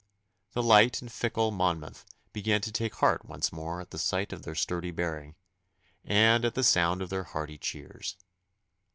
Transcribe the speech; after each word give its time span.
The 0.53 0.63
light 0.63 0.99
and 1.03 1.11
fickle 1.11 1.51
Monmouth 1.51 2.05
began 2.33 2.59
to 2.61 2.71
take 2.71 2.95
heart 2.95 3.23
once 3.23 3.51
more 3.53 3.79
at 3.79 3.91
the 3.91 3.99
sight 3.99 4.33
of 4.33 4.41
their 4.41 4.55
sturdy 4.55 4.89
bearing, 4.89 5.35
and 6.03 6.43
at 6.43 6.55
the 6.55 6.63
sound 6.63 7.03
of 7.03 7.11
their 7.11 7.25
hearty 7.25 7.59
cheers. 7.59 8.17